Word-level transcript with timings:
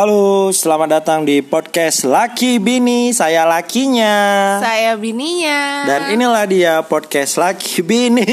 Halo, 0.00 0.48
selamat 0.48 0.96
datang 0.96 1.28
di 1.28 1.44
podcast 1.44 2.08
Laki 2.08 2.56
Bini. 2.56 3.12
Saya 3.12 3.44
lakinya. 3.44 4.56
Saya 4.56 4.96
bininya. 4.96 5.84
Dan 5.84 6.16
inilah 6.16 6.48
dia 6.48 6.80
podcast 6.80 7.36
Laki 7.36 7.84
Bini. 7.84 8.24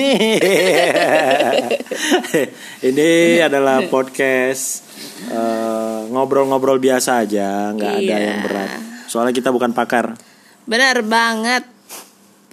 Ini 2.88 3.43
adalah 3.43 3.84
podcast 3.91 4.80
eh, 5.27 6.08
ngobrol-ngobrol 6.08 6.80
biasa 6.80 7.27
aja, 7.27 7.75
nggak 7.75 7.94
ada 7.99 7.99
Iya. 7.99 8.16
yang 8.16 8.39
berat. 8.47 8.72
Soalnya 9.11 9.36
kita 9.36 9.52
bukan 9.52 9.75
pakar. 9.75 10.16
Benar 10.63 11.03
banget. 11.03 11.67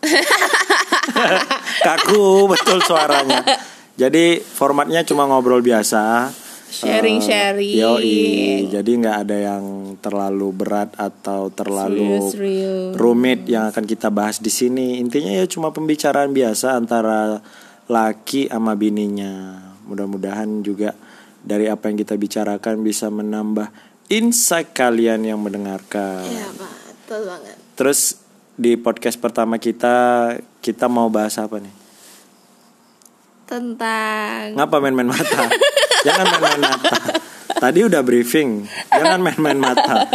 Kaku 1.86 2.50
betul 2.50 2.82
suaranya. 2.82 3.46
Jadi 3.94 4.42
formatnya 4.42 5.06
cuma 5.06 5.30
ngobrol 5.30 5.62
biasa. 5.62 6.34
Sharing-sharing. 6.74 7.78
Yoi, 7.78 8.66
jadi 8.66 8.90
nggak 8.90 9.18
ada 9.22 9.36
yang 9.38 9.64
terlalu 10.02 10.50
berat 10.50 10.90
atau 10.98 11.54
terlalu 11.54 12.34
Serius-serius. 12.34 12.98
rumit 12.98 13.46
yang 13.46 13.70
akan 13.70 13.86
kita 13.86 14.10
bahas 14.10 14.42
di 14.42 14.50
sini. 14.50 14.98
Intinya 14.98 15.30
ya 15.30 15.46
cuma 15.46 15.70
pembicaraan 15.70 16.34
biasa 16.34 16.74
antara 16.74 17.38
laki 17.86 18.50
sama 18.50 18.74
bininya. 18.74 19.62
Mudah-mudahan 19.86 20.66
juga 20.66 20.98
dari 21.44 21.70
apa 21.70 21.92
yang 21.92 22.00
kita 22.00 22.18
bicarakan 22.18 22.82
bisa 22.82 23.06
menambah 23.12 23.70
insight 24.10 24.74
kalian 24.74 25.22
yang 25.22 25.38
mendengarkan. 25.38 26.26
Iya, 26.26 26.48
betul 26.58 27.20
banget. 27.28 27.56
Terus 27.78 28.18
di 28.58 28.74
podcast 28.74 29.18
pertama 29.22 29.62
kita 29.62 29.94
kita 30.58 30.90
mau 30.90 31.06
bahas 31.06 31.38
apa 31.38 31.62
nih? 31.62 31.83
Tentang 33.44 34.56
Ngapa 34.56 34.80
main-main 34.80 35.04
mata? 35.04 35.44
Jangan 36.04 36.24
main-main 36.32 36.60
mata. 36.64 36.96
Tadi 37.60 37.80
udah 37.84 38.00
briefing, 38.00 38.64
jangan 38.88 39.20
main-main 39.20 39.60
mata. 39.60 40.08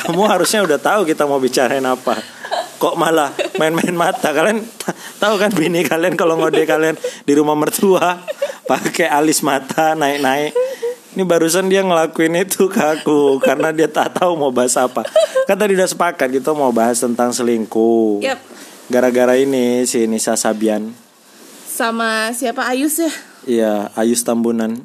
Kamu 0.00 0.24
harusnya 0.24 0.64
udah 0.64 0.80
tahu 0.80 1.04
kita 1.04 1.28
mau 1.28 1.36
bicarain 1.36 1.84
apa. 1.84 2.16
Kok 2.80 2.96
malah 2.96 3.36
main-main 3.60 3.92
mata? 3.92 4.32
Kalian 4.32 4.64
tahu 5.20 5.36
kan 5.36 5.52
bini 5.52 5.84
kalian 5.84 6.16
kalau 6.16 6.40
ngode 6.40 6.64
kalian 6.64 6.96
di 7.28 7.32
rumah 7.36 7.52
mertua 7.52 8.24
pakai 8.64 9.12
alis 9.12 9.44
mata 9.44 9.92
naik-naik. 9.92 10.56
Ini 11.12 11.22
barusan 11.26 11.68
dia 11.68 11.84
ngelakuin 11.84 12.32
itu 12.38 12.70
ke 12.72 12.80
aku 12.80 13.36
karena 13.44 13.76
dia 13.76 13.92
tak 13.92 14.16
tahu 14.16 14.40
mau 14.40 14.48
bahas 14.54 14.80
apa. 14.80 15.04
Kan 15.44 15.60
tadi 15.60 15.76
udah 15.76 15.88
sepakat 15.90 16.32
kita 16.32 16.56
mau 16.56 16.72
bahas 16.72 16.96
tentang 16.96 17.28
selingkuh. 17.34 18.24
Yap. 18.24 18.40
Gara-gara 18.88 19.36
ini 19.36 19.84
si 19.84 20.08
Nisa 20.08 20.32
Sabian 20.34 21.09
sama 21.80 22.28
siapa 22.36 22.68
Ayus 22.68 23.00
ya? 23.00 23.08
Iya, 23.48 23.72
Ayus 23.96 24.20
Tambunan. 24.20 24.84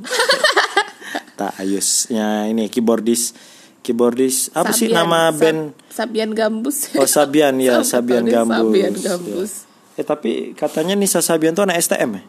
tak 1.40 1.52
Ayusnya 1.60 2.48
ini 2.48 2.72
keyboardis. 2.72 3.36
Keyboardis 3.84 4.50
apa 4.56 4.72
sih 4.72 4.88
Sabian. 4.90 4.98
nama 4.98 5.20
Sab- 5.30 5.38
band? 5.44 5.60
Sabian 5.92 6.32
Gambus. 6.32 6.96
Oh 6.96 7.04
Sabian 7.06 7.60
ya, 7.60 7.84
Sabian 7.92 8.24
betul, 8.24 8.34
Gambus. 8.34 8.56
Sabian 8.72 8.94
Ya. 8.96 9.04
Gambus. 9.12 9.52
Eh 9.96 10.06
tapi 10.08 10.32
katanya 10.56 10.96
Nisa 10.96 11.20
Sabian 11.20 11.52
tuh 11.52 11.68
anak 11.68 11.84
STM 11.84 12.16
ya? 12.16 12.24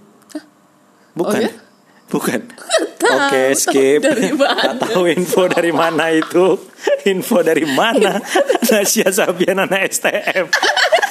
Bukan. 1.14 1.40
Oh, 1.40 1.46
ya? 1.46 1.52
Bukan. 2.06 2.40
Oke, 3.06 3.54
tahu 3.54 3.54
skip. 3.54 4.00
Tak 4.02 4.74
tahu 4.82 5.06
info 5.06 5.46
dari 5.46 5.70
mana 5.70 6.10
itu. 6.10 6.58
Info 7.06 7.38
dari 7.40 7.62
mana? 7.64 8.18
Nasia 8.66 9.08
Sabian 9.08 9.62
anak 9.62 9.94
STM. 9.94 10.50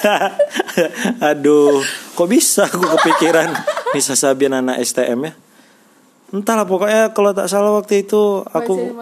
Aduh, 1.31 1.81
kok 2.13 2.29
bisa 2.29 2.67
aku 2.67 2.81
kepikiran 2.81 3.49
Nisa 3.93 4.13
Sabian 4.13 4.53
anak 4.53 4.81
STM 4.81 5.19
ya? 5.29 5.33
Entahlah 6.33 6.67
pokoknya 6.67 7.13
kalau 7.16 7.31
tak 7.31 7.47
salah 7.47 7.71
waktu 7.73 8.03
itu 8.03 8.43
aku 8.43 8.95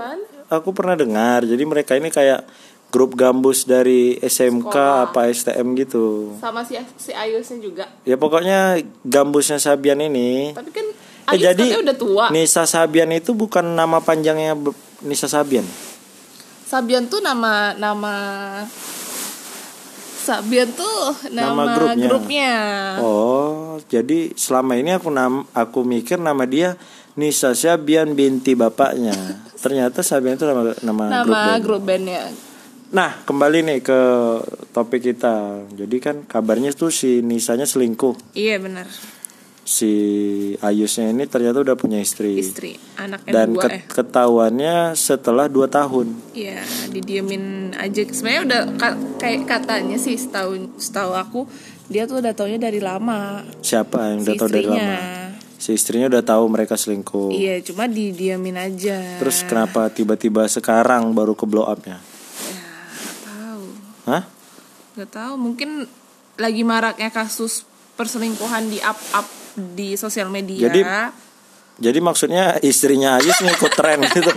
aku 0.48 0.70
pernah 0.76 0.94
dengar. 0.94 1.44
Jadi 1.44 1.64
mereka 1.66 1.98
ini 1.98 2.14
kayak 2.14 2.46
grup 2.94 3.18
gambus 3.18 3.66
dari 3.66 4.22
SMK 4.22 4.70
Sekolah. 4.70 5.10
apa 5.10 5.20
STM 5.34 5.68
gitu. 5.80 6.38
Sama 6.38 6.62
si 6.62 6.78
si 7.00 7.10
Ayusnya 7.10 7.58
juga. 7.58 7.86
Ya 8.06 8.20
pokoknya 8.22 8.86
gambusnya 9.02 9.58
Sabian 9.58 9.98
ini. 9.98 10.54
Tapi 10.54 10.72
kan 10.72 10.88
Eh, 11.24 11.40
Ayus 11.40 11.56
jadi 11.56 11.64
katanya 11.64 11.80
udah 11.88 11.96
tua. 11.96 12.26
Nisa 12.36 12.68
Sabian 12.68 13.08
itu 13.16 13.32
bukan 13.32 13.64
nama 13.64 14.04
panjangnya 14.04 14.60
Nisa 15.08 15.32
Sabian. 15.32 15.64
Sabian 16.68 17.08
tuh 17.08 17.24
nama 17.24 17.72
nama 17.80 18.14
Sabian 20.24 20.72
tuh 20.72 21.12
Nama 21.28 21.52
nama, 21.52 21.74
grupnya. 21.76 22.08
grupnya. 22.08 22.52
Oh, 22.98 23.76
jadi 23.86 24.32
selama 24.34 24.74
ini 24.74 24.96
aku 24.96 25.12
nam 25.12 25.44
aku 25.52 25.84
mikir 25.84 26.16
nama 26.16 26.44
dia 26.44 26.80
Nisa 27.14 27.52
Sabian 27.52 28.16
binti 28.16 28.56
bapaknya. 28.56 29.12
Ternyata 29.64 30.00
Sabian 30.00 30.34
itu 30.34 30.48
nama 30.48 30.72
nama, 30.80 31.04
grup 31.22 31.28
nama 31.28 31.44
band. 31.52 31.62
grup 31.62 31.82
bandnya. 31.84 32.24
Nah, 32.90 33.26
kembali 33.26 33.58
nih 33.64 33.80
ke 33.82 34.00
topik 34.70 35.02
kita. 35.04 35.66
Jadi 35.68 35.98
kan 35.98 36.16
kabarnya 36.24 36.72
tuh 36.72 36.88
si 36.88 37.20
Nisanya 37.20 37.66
selingkuh. 37.66 38.34
Iya 38.34 38.62
benar. 38.62 38.86
Si 39.64 39.92
Ayusnya 40.60 41.08
ini 41.08 41.24
ternyata 41.24 41.64
udah 41.64 41.80
punya 41.80 41.96
istri. 41.96 42.36
Istri, 42.36 42.76
anaknya 43.00 43.32
Dan 43.32 43.48
dua 43.56 43.64
ke- 43.64 43.72
eh. 43.72 43.82
ketahuannya 43.88 44.76
setelah 44.92 45.48
2 45.48 45.72
tahun. 45.72 46.12
Iya, 46.36 46.60
didiemin 46.92 47.72
aja. 47.74 48.04
Sebenarnya 48.04 48.42
udah 48.44 48.62
ka- 48.76 49.00
kayak 49.18 49.48
katanya 49.48 49.96
sih 49.96 50.20
setahu 50.20 50.68
setahu 50.76 51.16
aku 51.16 51.40
dia 51.88 52.04
tuh 52.04 52.20
udah 52.20 52.36
taunya 52.36 52.60
dari 52.60 52.84
lama. 52.84 53.40
Siapa 53.60 54.12
yang 54.12 54.20
udah 54.22 54.36
Si 54.36 54.40
tahu 54.40 54.50
dari 54.52 54.68
lama? 54.68 54.96
Si 55.56 55.70
istrinya 55.72 56.12
udah 56.12 56.24
tahu 56.28 56.44
mereka 56.52 56.76
selingkuh. 56.76 57.32
Iya, 57.32 57.64
cuma 57.64 57.88
didiemin 57.88 58.60
aja. 58.60 59.00
Terus 59.16 59.48
kenapa 59.48 59.88
tiba-tiba 59.88 60.44
sekarang 60.44 61.16
baru 61.16 61.32
ke 61.32 61.48
blow 61.48 61.64
up-nya? 61.64 62.04
Ya, 62.44 62.60
nggak 63.00 63.16
tahu. 63.24 63.64
Hah? 64.12 64.24
Nggak 64.94 65.10
tahu, 65.10 65.34
mungkin 65.40 65.70
lagi 66.36 66.68
maraknya 66.68 67.08
kasus 67.08 67.64
perselingkuhan 67.96 68.68
di 68.68 68.84
up 68.84 69.00
up 69.16 69.24
di 69.56 69.96
sosial 69.98 70.30
media. 70.30 70.70
Jadi, 70.70 70.82
Jadi 71.74 72.00
maksudnya 72.06 72.62
istrinya 72.62 73.18
Ayus 73.18 73.42
ngikut 73.42 73.74
tren 73.74 74.00
gitu. 74.14 74.30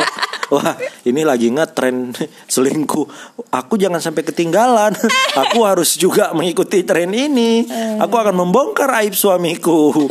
Wah, 0.46 0.78
ini 1.04 1.26
lagi 1.26 1.50
ngetren 1.50 2.14
selingkuh. 2.54 3.06
Aku 3.50 3.74
jangan 3.76 3.98
sampai 3.98 4.22
ketinggalan. 4.24 4.94
Aku 5.46 5.66
harus 5.66 5.98
juga 5.98 6.32
mengikuti 6.32 6.86
tren 6.86 7.12
ini. 7.12 7.66
Aku 8.00 8.14
akan 8.16 8.46
membongkar 8.46 8.88
aib 9.02 9.12
suamiku. 9.12 10.08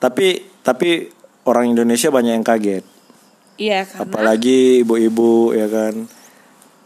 tapi 0.00 0.48
tapi 0.64 1.12
orang 1.44 1.76
Indonesia 1.76 2.08
banyak 2.08 2.32
yang 2.40 2.46
kaget. 2.46 2.84
Iya, 3.60 3.84
karena 3.84 4.08
Apalagi 4.08 4.80
ibu-ibu 4.80 5.52
ya 5.52 5.68
kan. 5.68 6.08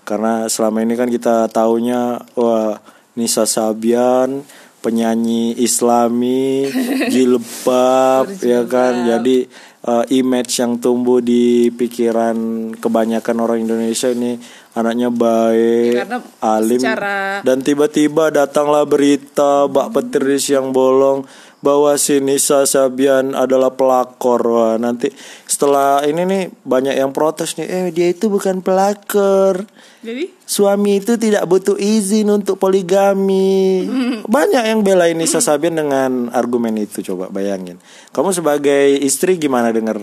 Karena 0.04 0.50
selama 0.50 0.82
ini 0.82 0.94
kan 0.98 1.08
kita 1.08 1.48
taunya 1.48 2.18
wah 2.34 2.76
Nisa 3.14 3.46
Sabian 3.46 4.42
penyanyi 4.84 5.56
Islami 5.56 6.68
jilbab 7.12 8.28
ya 8.40 8.68
kan. 8.68 9.08
Jadi 9.08 9.48
eh, 9.82 10.04
image 10.12 10.52
yang 10.60 10.76
tumbuh 10.76 11.18
di 11.18 11.72
pikiran 11.72 12.36
kebanyakan 12.76 13.36
orang 13.38 13.58
Indonesia 13.60 14.08
ini 14.08 14.36
anaknya 14.74 15.06
baik, 15.06 15.92
Ya, 15.94 16.02
karena 16.02 16.18
alim 16.42 16.80
secara- 16.82 17.40
dan 17.46 17.62
tiba-tiba 17.62 18.28
datanglah 18.28 18.82
berita 18.82 19.70
bak 19.70 19.94
petir 19.94 20.26
di 20.26 20.36
siang 20.36 20.74
bolong 20.74 21.22
bahwa 21.64 21.96
si 21.96 22.20
Nisa 22.20 22.68
Sabian 22.68 23.32
adalah 23.32 23.72
pelakor. 23.72 24.44
Wah, 24.44 24.76
nanti 24.76 25.08
setelah 25.48 26.04
ini 26.04 26.28
nih 26.28 26.42
banyak 26.60 26.92
yang 26.92 27.16
protes 27.16 27.56
nih, 27.56 27.64
eh 27.64 27.84
dia 27.88 28.12
itu 28.12 28.28
bukan 28.28 28.60
pelakor. 28.60 29.64
jadi 30.04 30.28
Suami 30.44 31.00
itu 31.00 31.16
tidak 31.16 31.48
butuh 31.48 31.80
izin 31.80 32.28
untuk 32.28 32.60
poligami. 32.60 33.88
Banyak 34.36 34.64
yang 34.68 34.84
belain 34.84 35.16
Nisa 35.16 35.40
Sabian 35.40 35.80
dengan 35.80 36.28
argumen 36.36 36.76
itu 36.76 37.00
coba 37.00 37.32
bayangin. 37.32 37.80
Kamu 38.12 38.28
sebagai 38.36 39.00
istri 39.00 39.40
gimana 39.40 39.72
dengar 39.72 39.96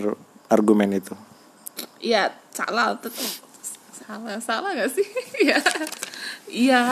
argumen 0.50 0.98
itu? 0.98 1.14
Iya, 2.02 2.34
salah 2.50 2.98
tetap 2.98 3.30
salah 4.02 4.42
salah 4.42 4.70
gak 4.74 4.90
sih? 4.90 5.06
Iya, 5.46 5.58
iya, 6.66 6.82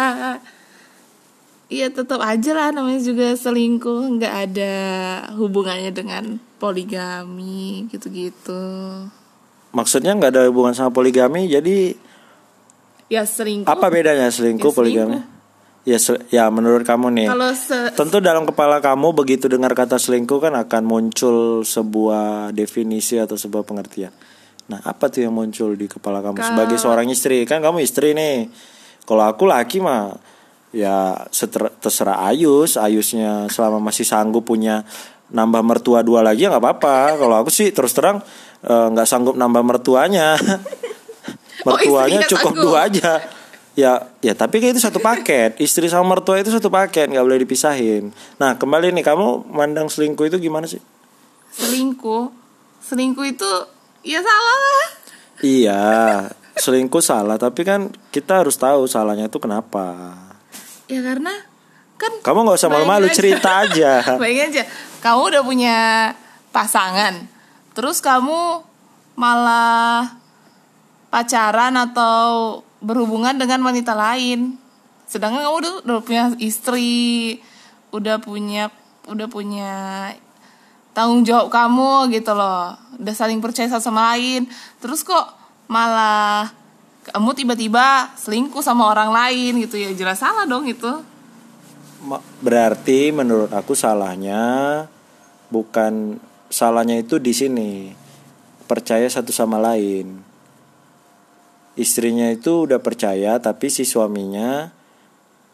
iya 1.71 1.87
tetap 1.89 2.19
aja 2.19 2.51
lah 2.51 2.69
namanya 2.71 2.99
juga 2.99 3.33
selingkuh, 3.33 4.19
nggak 4.19 4.35
ada 4.51 4.75
hubungannya 5.39 5.91
dengan 5.91 6.37
poligami 6.59 7.87
gitu-gitu. 7.89 8.61
Maksudnya 9.71 10.13
nggak 10.13 10.31
ada 10.35 10.43
hubungan 10.51 10.75
sama 10.75 10.91
poligami, 10.91 11.47
jadi 11.47 11.95
Ya 13.07 13.23
selingkuh. 13.23 13.67
apa 13.67 13.87
bedanya 13.87 14.31
selingkuh 14.31 14.71
Ya, 14.71 14.77
poligami? 14.77 15.19
Ya, 15.81 15.97
se- 15.97 16.21
ya 16.29 16.45
menurut 16.53 16.85
kamu 16.85 17.09
nih. 17.11 17.27
Kalau 17.27 17.51
Tentu 17.97 18.21
dalam 18.21 18.45
kepala 18.45 18.79
kamu 18.79 19.17
begitu 19.17 19.49
dengar 19.49 19.73
kata 19.73 19.97
selingkuh 19.97 20.39
kan 20.39 20.53
akan 20.53 20.83
muncul 20.85 21.65
sebuah 21.65 22.53
definisi 22.53 23.17
atau 23.17 23.35
sebuah 23.35 23.65
pengertian. 23.65 24.13
Nah, 24.69 24.79
apa 24.85 25.11
tuh 25.11 25.27
yang 25.27 25.35
muncul 25.35 25.75
di 25.75 25.89
kepala 25.89 26.23
kamu 26.23 26.39
sebagai 26.39 26.77
seorang 26.79 27.09
istri? 27.11 27.43
Kan 27.43 27.59
kamu 27.59 27.83
istri 27.83 28.15
nih. 28.15 28.47
Kalau 29.03 29.27
aku 29.27 29.49
laki 29.49 29.83
mah 29.83 30.15
ya 30.71 31.27
seter- 31.35 31.75
terserah 31.83 32.27
Ayus, 32.31 32.79
Ayusnya 32.79 33.51
selama 33.51 33.83
masih 33.91 34.07
sanggup 34.07 34.47
punya 34.47 34.87
nambah 35.31 35.63
mertua 35.63 36.03
dua 36.03 36.23
lagi 36.27 36.47
ya 36.47 36.51
nggak 36.51 36.63
apa-apa. 36.63 37.19
Kalau 37.19 37.37
aku 37.39 37.51
sih 37.51 37.71
terus 37.71 37.95
terang 37.95 38.23
eh, 38.67 38.87
nggak 38.91 39.07
sanggup 39.07 39.35
nambah 39.39 39.63
mertuanya. 39.63 40.35
mertuanya 41.67 42.25
istrinya 42.25 42.31
cukup 42.33 42.53
takut. 42.57 42.65
dua 42.65 42.79
aja. 42.89 43.13
Ya 43.79 43.93
ya 44.21 44.33
tapi 44.35 44.59
kan 44.59 44.75
itu 44.75 44.83
satu 44.83 44.99
paket. 44.99 45.57
Istri 45.61 45.87
sama 45.87 46.17
mertua 46.17 46.43
itu 46.43 46.51
satu 46.51 46.69
paket 46.69 47.11
nggak 47.11 47.25
boleh 47.25 47.41
dipisahin. 47.43 48.11
Nah 48.41 48.59
kembali 48.59 48.93
nih 48.95 49.05
kamu 49.07 49.51
mandang 49.51 49.87
selingkuh 49.87 50.27
itu 50.27 50.37
gimana 50.43 50.67
sih? 50.67 50.83
Selingkuh. 51.55 52.31
Selingkuh 52.83 53.27
itu 53.27 53.51
ya 54.03 54.21
salah 54.21 54.59
lah. 54.59 54.89
Iya 55.41 55.83
selingkuh 56.59 57.03
salah. 57.03 57.39
Tapi 57.39 57.63
kan 57.63 57.95
kita 58.11 58.43
harus 58.43 58.59
tahu 58.59 58.91
salahnya 58.91 59.31
itu 59.31 59.39
kenapa 59.39 60.17
ya 60.91 61.01
karena 61.07 61.35
kan 61.95 62.13
kamu 62.27 62.39
nggak 62.43 62.59
usah 62.59 62.71
malu-malu 62.73 63.07
cerita 63.15 63.63
aja. 63.63 64.03
Bayangin 64.23 64.51
aja 64.51 64.63
kamu 64.99 65.21
udah 65.31 65.43
punya 65.47 65.77
pasangan 66.51 67.31
terus 67.73 68.03
kamu 68.03 68.67
malah 69.15 70.19
pacaran 71.13 71.75
atau 71.79 72.61
berhubungan 72.81 73.37
dengan 73.37 73.61
wanita 73.61 73.93
lain. 73.93 74.57
Sedangkan 75.05 75.43
kamu 75.45 75.57
udah, 75.61 75.73
udah 75.85 76.03
punya 76.03 76.25
istri 76.41 77.39
udah 77.91 78.23
punya 78.23 78.71
udah 79.11 79.27
punya 79.27 79.75
tanggung 80.95 81.27
jawab 81.27 81.51
kamu 81.51 82.15
gitu 82.15 82.33
loh. 82.33 82.79
Udah 82.97 83.15
saling 83.15 83.43
percaya 83.43 83.69
satu 83.69 83.91
sama 83.91 84.15
lain. 84.15 84.47
Terus 84.81 85.03
kok 85.03 85.35
malah 85.67 86.51
kamu 87.11 87.31
tiba-tiba 87.35 88.15
selingkuh 88.15 88.63
sama 88.63 88.87
orang 88.87 89.11
lain 89.11 89.67
gitu 89.67 89.77
ya. 89.77 89.91
Jelas 89.93 90.23
salah 90.23 90.47
dong 90.47 90.67
itu. 90.71 90.89
Berarti 92.41 93.13
menurut 93.13 93.53
aku 93.53 93.77
salahnya 93.77 94.87
bukan 95.53 96.17
salahnya 96.49 97.03
itu 97.03 97.19
di 97.19 97.35
sini. 97.35 97.73
Percaya 98.65 99.11
satu 99.11 99.35
sama 99.35 99.59
lain. 99.59 100.23
Istrinya 101.75 102.31
itu 102.31 102.71
udah 102.71 102.79
percaya 102.79 103.37
tapi 103.43 103.67
si 103.69 103.83
suaminya 103.83 104.71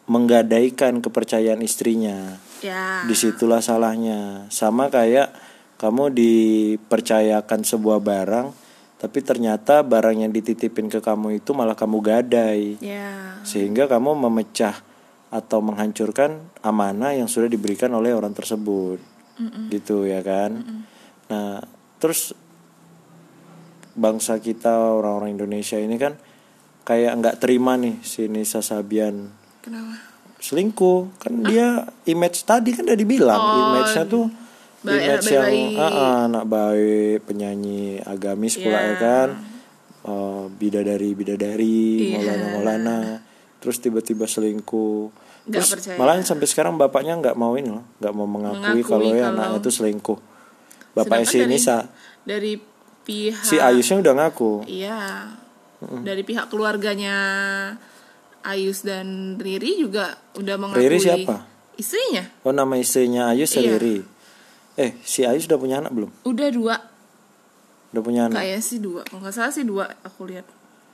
menggadaikan 0.07 1.01
kepercayaan 1.01 1.65
istrinya. 1.65 2.39
Ya. 2.61 3.03
Di 3.03 3.17
situlah 3.17 3.59
salahnya. 3.59 4.47
Sama 4.53 4.87
kayak 4.93 5.33
kamu 5.81 6.13
dipercayakan 6.13 7.61
sebuah 7.65 7.99
barang 8.01 8.66
tapi 8.97 9.21
ternyata 9.21 9.85
barang 9.85 10.25
yang 10.25 10.33
dititipin 10.33 10.89
ke 10.89 10.97
kamu 10.97 11.37
itu 11.37 11.53
malah 11.53 11.77
kamu 11.77 12.01
gadai. 12.01 12.81
Ya. 12.81 13.37
Sehingga 13.45 13.85
kamu 13.85 14.17
memecah 14.17 14.73
atau 15.29 15.61
menghancurkan 15.61 16.41
amanah 16.65 17.13
yang 17.13 17.29
sudah 17.29 17.45
diberikan 17.45 17.93
oleh 17.93 18.17
orang 18.17 18.33
tersebut. 18.33 18.97
Gitu 19.69 20.09
ya 20.09 20.25
kan? 20.25 20.81
Nah 21.29 21.61
terus 22.01 22.33
bangsa 23.93 24.41
kita 24.41 24.97
orang-orang 24.97 25.37
Indonesia 25.37 25.77
ini 25.77 25.97
kan 26.01 26.17
kayak 26.81 27.21
nggak 27.21 27.37
terima 27.37 27.77
nih 27.77 28.01
si 28.01 28.25
Nisa 28.25 28.65
Sabian. 28.65 29.29
Kenapa? 29.61 29.93
Selingkuh. 30.41 31.21
Kan 31.21 31.45
dia 31.45 31.85
image 32.09 32.49
tadi 32.49 32.73
kan 32.73 32.89
udah 32.89 32.97
dibilang 32.97 33.41
Oh, 33.41 33.57
image-nya 33.61 34.09
tuh 34.09 34.25
baik- 34.87 35.03
image 35.03 35.27
anak 35.27 35.33
yang 35.51 35.53
ah, 35.75 35.83
ah, 35.83 36.17
anak 36.25 36.43
baik 36.45 37.17
penyanyi 37.23 37.81
agamis 37.99 38.55
pula 38.55 38.75
Iya. 38.75 38.87
ya. 38.87 38.95
kan? 38.97 39.29
Eh, 40.01 40.43
bidadari 40.49 41.09
bidadari 41.11 41.79
Iya. 42.07 42.17
maulana 42.17 42.45
maulana 42.49 42.97
terus 43.57 43.77
tiba-tiba 43.77 44.23
selingkuh. 44.23 45.11
Nggak 45.43 45.51
terus 45.53 45.69
percaya. 45.73 45.97
malah 45.97 46.15
sampai 46.21 46.43
sekarang 46.45 46.75
bapaknya 46.75 47.15
nggak 47.15 47.35
mau 47.35 47.53
ini 47.53 47.67
loh 47.69 47.83
nggak 47.97 48.13
mau 48.13 48.23
mengakui, 48.25 48.59
Mengakui 48.59 48.83
kalau 48.83 49.03
ya 49.09 49.27
kalau- 49.27 49.31
anaknya 49.33 49.59
itu 49.59 49.71
selingkuh. 49.73 50.19
Bapaknya 50.91 51.25
si 51.25 51.37
Nisa 51.43 51.77
dari 52.21 52.57
pihak 53.03 53.43
si 53.43 53.55
Ayusnya 53.57 54.01
udah 54.01 54.13
ngaku. 54.17 54.65
Iya. 54.65 54.99
Dari 55.77 56.23
pihak 56.23 56.49
keluarganya 56.49 57.15
Ayus 58.41 58.81
dan 58.81 59.35
Riri 59.35 59.77
juga 59.77 60.15
udah 60.33 60.55
mengakui. 60.55 60.81
Riri 60.81 60.97
siapa? 60.97 61.43
istrinya? 61.75 62.25
Oh 62.41 62.49
nama 62.49 62.73
istrinya 62.73 63.29
Ayus 63.29 63.53
Iya. 63.53 63.77
Riri 63.77 64.01
eh 64.77 64.95
si 65.01 65.25
Ayus 65.25 65.49
udah 65.49 65.59
punya 65.59 65.75
anak 65.81 65.91
belum 65.91 66.11
udah 66.23 66.49
dua 66.53 66.75
udah 67.91 68.01
punya 68.05 68.21
anak 68.29 68.37
kayak 68.37 68.61
sih 68.61 68.77
dua 68.77 69.01
kalau 69.03 69.25
nggak 69.25 69.35
salah 69.35 69.51
sih 69.51 69.65
dua 69.65 69.89
aku 70.05 70.29
lihat 70.29 70.45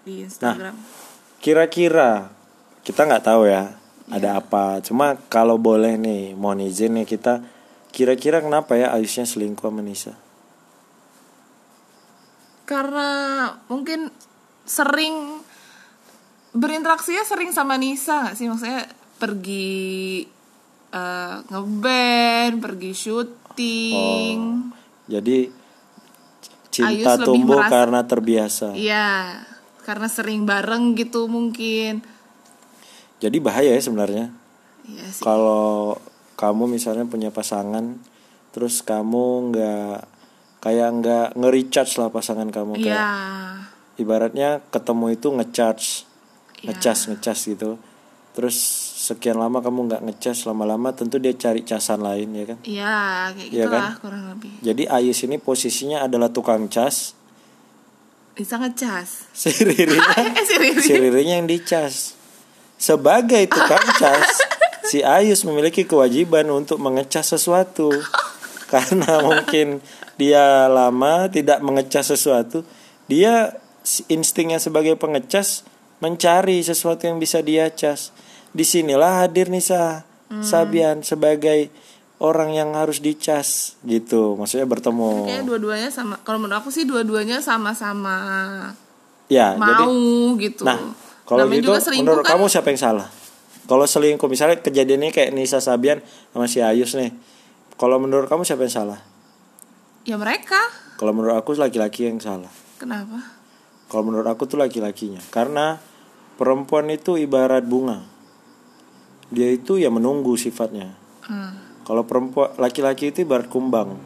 di 0.07 0.23
Instagram 0.23 0.75
Kira-kira 1.43 2.31
kita 2.87 3.03
nggak 3.03 3.27
tahu 3.27 3.43
ya 3.51 3.83
Iya. 4.03 4.19
ada 4.19 4.29
apa. 4.43 4.83
Cuma 4.83 5.15
kalau 5.31 5.55
boleh 5.55 5.95
nih, 5.95 6.35
mohon 6.35 6.59
izin 6.59 6.91
nih 6.99 7.07
kita 7.07 7.39
kira-kira 7.95 8.43
kenapa 8.43 8.75
ya 8.75 8.91
Ayusnya 8.91 9.23
selingkuh 9.23 9.63
sama 9.63 9.79
Nisa? 9.79 10.15
karena 12.63 13.09
mungkin 13.67 14.07
sering 14.63 15.43
berinteraksi 16.55 17.11
ya 17.11 17.27
sering 17.27 17.51
sama 17.51 17.75
Nisa 17.75 18.23
nggak 18.23 18.35
sih 18.39 18.47
maksudnya 18.47 18.87
pergi 19.19 20.23
eh, 20.95 21.35
ngeband 21.43 22.63
pergi 22.63 22.91
syuting 23.53 24.37
Jadi 25.03 25.37
cinta 26.73 26.89
Ayus 27.13 27.21
tumbuh 27.21 27.59
merasa- 27.59 27.69
karena 27.69 27.99
terbiasa. 28.01 28.67
Iya, 28.73 29.45
karena 29.83 30.07
sering 30.09 30.47
bareng 30.47 30.95
gitu 30.95 31.27
mungkin. 31.27 32.01
Jadi 33.19 33.37
bahaya 33.37 33.75
ya 33.75 33.81
sebenarnya. 33.83 34.31
Iya 34.81 35.05
sih. 35.05 35.21
Kalau 35.21 35.99
kamu 36.33 36.65
misalnya 36.65 37.05
punya 37.05 37.29
pasangan, 37.29 37.99
terus 38.49 38.81
kamu 38.81 39.51
nggak 39.51 39.97
kayak 40.59 40.89
nggak 40.97 41.27
nge-recharge 41.35 41.99
lah 41.99 42.09
pasangan 42.09 42.47
kamu 42.47 42.79
Iya. 42.79 42.81
kayak 42.81 43.09
ibaratnya 43.97 44.49
ketemu 44.65 45.05
itu 45.11 45.27
ngecharge 45.29 45.87
Iya. 46.57 46.71
ngecas 46.71 46.99
ngecas 47.11 47.39
gitu 47.43 47.75
terus 48.31 48.55
sekian 49.03 49.35
lama 49.35 49.59
kamu 49.59 49.79
nggak 49.85 50.01
ngecas 50.01 50.47
lama-lama 50.47 50.95
tentu 50.95 51.19
dia 51.19 51.35
cari 51.35 51.59
casan 51.61 51.99
lain 51.99 52.29
ya 52.31 52.45
kan 52.47 52.57
Iya, 52.63 52.95
kayak 53.35 53.49
gitulah 53.51 53.67
kan? 53.91 53.99
kurang 53.99 54.23
lebih. 54.31 54.51
jadi 54.63 54.83
Ayus 54.87 55.19
ini 55.21 55.35
posisinya 55.37 55.99
adalah 56.01 56.31
tukang 56.31 56.71
cas 56.71 57.11
Bisa 58.31 58.55
ngecas. 58.55 59.27
si 59.35 59.51
Ririnya 59.51 60.07
eh 60.15 60.45
si 60.47 60.55
Riri. 60.55 60.79
si 60.79 60.93
Ririnya 60.95 61.35
yang 61.35 61.45
dicas 61.45 62.15
sebagai 62.75 63.43
tukang 63.45 63.83
cas 63.93 64.39
si 64.89 65.03
Ayus 65.03 65.43
memiliki 65.43 65.83
kewajiban 65.83 66.47
untuk 66.47 66.79
mengecas 66.79 67.27
sesuatu 67.29 67.91
karena 68.65 69.19
mungkin 69.21 69.83
dia 70.15 70.65
lama 70.65 71.27
tidak 71.27 71.59
mengecas 71.59 72.07
sesuatu 72.07 72.63
dia 73.05 73.51
instingnya 74.07 74.57
sebagai 74.57 74.95
pengecas 74.95 75.67
mencari 75.99 76.59
sesuatu 76.59 77.03
yang 77.03 77.19
bisa 77.19 77.39
dia 77.39 77.67
cas 77.69 78.15
di 78.53 78.63
sinilah 78.63 79.25
hadir 79.25 79.49
Nisa 79.49 80.05
Sabian 80.41 81.05
sebagai 81.05 81.69
orang 82.17 82.57
yang 82.57 82.73
harus 82.73 83.03
dicas 83.03 83.77
gitu 83.85 84.33
maksudnya 84.33 84.65
bertemu 84.65 85.29
Kayaknya 85.29 85.45
dua-duanya 85.45 85.89
sama. 85.93 86.15
Kalau 86.25 86.39
menurut 86.41 86.57
aku 86.63 86.69
sih 86.73 86.87
dua-duanya 86.87 87.41
sama-sama 87.43 88.17
ya 89.29 89.57
mau 89.57 89.67
jadi 89.67 89.85
gitu. 90.49 90.63
Nah, 90.65 90.79
kalau 91.25 91.45
gitu 91.49 91.69
menurut 92.01 92.25
kan, 92.25 92.37
kamu 92.37 92.45
siapa 92.49 92.69
yang 92.73 92.81
salah? 92.81 93.07
Kalau 93.63 93.85
selingkuh 93.87 94.29
misalnya 94.29 94.59
kejadiannya 94.61 95.11
kayak 95.13 95.31
Nisa 95.33 95.61
Sabian 95.61 96.01
sama 96.33 96.45
si 96.49 96.59
Ayus 96.59 96.97
nih. 96.97 97.13
Kalau 97.77 97.97
menurut 97.97 98.29
kamu 98.29 98.45
siapa 98.45 98.65
yang 98.65 98.73
salah? 98.73 98.99
ya 100.03 100.19
mereka. 100.19 100.59
Kalau 100.99 101.15
menurut 101.15 101.35
aku 101.35 101.55
laki-laki 101.55 102.07
yang 102.07 102.19
salah. 102.19 102.51
Kenapa? 102.77 103.23
Kalau 103.87 104.03
menurut 104.03 104.27
aku 104.27 104.47
tuh 104.47 104.59
laki-lakinya. 104.59 105.19
Karena 105.31 105.79
perempuan 106.35 106.91
itu 106.91 107.15
ibarat 107.15 107.63
bunga. 107.63 108.03
Dia 109.29 109.53
itu 109.53 109.79
ya 109.79 109.93
menunggu 109.93 110.35
sifatnya. 110.35 110.95
Hmm. 111.23 111.55
Kalau 111.83 112.07
perempuan 112.07 112.55
laki-laki 112.59 113.11
itu 113.11 113.27
ibarat 113.27 113.51
kumbang. 113.51 113.99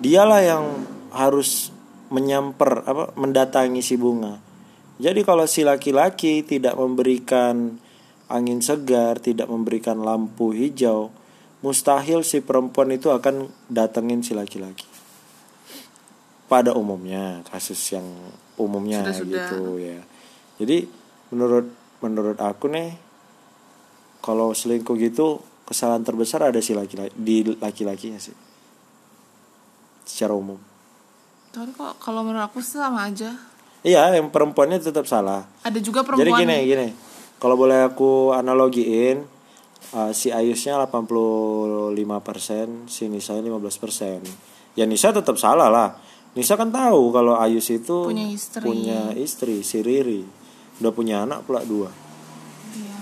Dialah 0.00 0.40
yang 0.44 0.64
harus 1.12 1.72
menyamper 2.12 2.84
apa 2.84 3.16
mendatangi 3.16 3.80
si 3.80 3.96
bunga. 3.96 4.38
Jadi 4.96 5.20
kalau 5.24 5.44
si 5.44 5.64
laki-laki 5.64 6.40
tidak 6.44 6.76
memberikan 6.76 7.76
angin 8.32 8.60
segar, 8.64 9.20
tidak 9.20 9.48
memberikan 9.48 10.00
lampu 10.00 10.56
hijau, 10.56 11.12
mustahil 11.60 12.24
si 12.24 12.40
perempuan 12.40 12.92
itu 12.92 13.12
akan 13.12 13.48
datengin 13.68 14.24
si 14.24 14.32
laki-laki. 14.32 14.88
Pada 16.46 16.72
umumnya 16.72 17.42
kasus 17.50 17.80
yang 17.90 18.06
umumnya 18.54 19.02
Sudah-sudah. 19.02 19.48
gitu 19.50 19.62
ya. 19.82 19.98
Jadi 20.62 20.86
menurut 21.34 21.66
menurut 22.00 22.38
aku 22.38 22.70
nih 22.70 22.94
kalau 24.26 24.50
selingkuh 24.50 24.98
gitu 24.98 25.38
kesalahan 25.62 26.02
terbesar 26.02 26.50
ada 26.50 26.58
si 26.58 26.74
laki-laki 26.74 27.14
di 27.14 27.46
laki-lakinya 27.46 28.18
sih. 28.18 28.34
Secara 30.02 30.34
umum. 30.34 30.58
Tapi 31.54 31.70
kok 31.70 32.02
kalau 32.02 32.26
menurut 32.26 32.50
aku 32.50 32.58
sama 32.58 33.06
aja. 33.06 33.38
Iya, 33.86 34.18
yang 34.18 34.34
perempuannya 34.34 34.82
tetap 34.82 35.06
salah. 35.06 35.46
Ada 35.62 35.78
juga 35.78 36.02
Jadi 36.02 36.26
perempuan 36.26 36.42
gini, 36.42 36.58
gini. 36.66 36.88
Kalau 37.38 37.54
boleh 37.54 37.86
aku 37.86 38.34
analogiin, 38.34 39.22
uh, 39.94 40.10
si 40.10 40.34
Ayusnya 40.34 40.74
85%, 40.82 42.90
si 42.90 43.06
Nisa 43.06 43.38
15%. 43.38 44.74
Ya 44.74 44.90
Nisa 44.90 45.14
tetap 45.14 45.38
salah 45.38 45.70
lah. 45.70 46.02
Nisa 46.36 46.58
kan 46.58 46.68
tahu 46.68 47.14
kalau 47.14 47.38
Ayus 47.38 47.70
itu 47.72 48.10
Punya 48.10 48.26
istri. 48.28 48.60
punya 48.60 49.00
istri, 49.16 49.64
si 49.64 49.80
Riri. 49.80 50.20
udah 50.76 50.92
punya 50.92 51.24
anak 51.24 51.48
pula 51.48 51.64
dua. 51.64 51.88